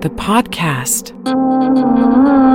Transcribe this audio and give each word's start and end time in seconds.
The 0.00 0.10
podcast. 0.10 2.45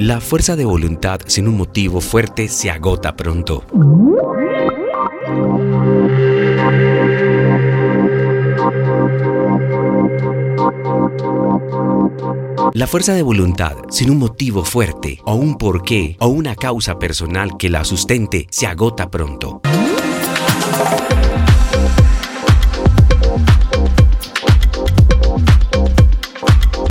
La 0.00 0.20
fuerza 0.20 0.56
de 0.56 0.64
voluntad 0.64 1.20
sin 1.26 1.48
un 1.48 1.56
motivo 1.56 2.00
fuerte 2.00 2.48
se 2.48 2.70
agota 2.70 3.16
pronto. 3.16 3.64
La 12.74 12.86
fuerza 12.86 13.14
de 13.14 13.22
voluntad 13.22 13.76
sin 13.88 14.10
un 14.10 14.18
motivo 14.18 14.64
fuerte 14.64 15.20
o 15.24 15.34
un 15.34 15.56
porqué 15.56 16.16
o 16.18 16.26
una 16.26 16.56
causa 16.56 16.98
personal 16.98 17.56
que 17.56 17.70
la 17.70 17.84
sustente 17.84 18.46
se 18.50 18.66
agota 18.66 19.10
pronto. 19.10 19.60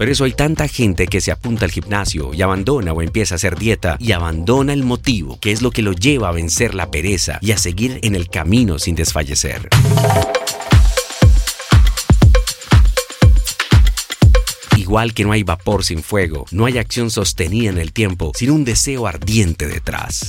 Por 0.03 0.09
eso 0.09 0.25
hay 0.25 0.33
tanta 0.33 0.67
gente 0.67 1.07
que 1.07 1.21
se 1.21 1.31
apunta 1.31 1.63
al 1.63 1.71
gimnasio 1.71 2.33
y 2.33 2.41
abandona 2.41 2.91
o 2.91 3.01
empieza 3.01 3.35
a 3.35 3.37
hacer 3.37 3.57
dieta 3.57 3.95
y 4.01 4.11
abandona 4.11 4.73
el 4.73 4.83
motivo, 4.83 5.39
que 5.39 5.53
es 5.53 5.61
lo 5.61 5.71
que 5.71 5.81
lo 5.81 5.93
lleva 5.93 6.27
a 6.27 6.33
vencer 6.33 6.75
la 6.75 6.91
pereza 6.91 7.39
y 7.39 7.53
a 7.53 7.57
seguir 7.57 8.01
en 8.03 8.13
el 8.13 8.27
camino 8.27 8.79
sin 8.79 8.95
desfallecer. 8.95 9.69
Igual 14.75 15.13
que 15.13 15.23
no 15.23 15.31
hay 15.31 15.43
vapor 15.43 15.85
sin 15.85 16.03
fuego, 16.03 16.47
no 16.51 16.65
hay 16.65 16.79
acción 16.79 17.09
sostenida 17.09 17.69
en 17.69 17.77
el 17.77 17.93
tiempo 17.93 18.33
sin 18.35 18.51
un 18.51 18.65
deseo 18.65 19.07
ardiente 19.07 19.67
detrás. 19.67 20.25